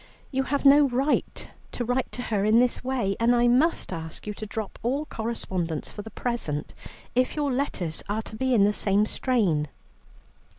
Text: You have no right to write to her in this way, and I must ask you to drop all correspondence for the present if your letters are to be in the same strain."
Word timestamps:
You 0.31 0.45
have 0.49 0.65
no 0.65 0.87
right 0.87 1.47
to 1.73 1.85
write 1.85 2.11
to 2.13 2.23
her 2.23 2.43
in 2.43 2.57
this 2.59 2.83
way, 2.83 3.15
and 3.19 3.35
I 3.35 3.47
must 3.47 3.93
ask 3.93 4.25
you 4.25 4.33
to 4.33 4.47
drop 4.47 4.79
all 4.81 5.05
correspondence 5.05 5.91
for 5.91 6.01
the 6.01 6.09
present 6.09 6.73
if 7.13 7.35
your 7.35 7.51
letters 7.53 8.01
are 8.09 8.23
to 8.23 8.35
be 8.35 8.55
in 8.55 8.63
the 8.63 8.73
same 8.73 9.05
strain." 9.05 9.67